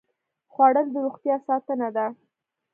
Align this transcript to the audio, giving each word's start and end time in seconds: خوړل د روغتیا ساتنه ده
خوړل 0.51 0.87
د 0.91 0.95
روغتیا 1.05 1.35
ساتنه 1.47 1.87
ده 1.95 2.05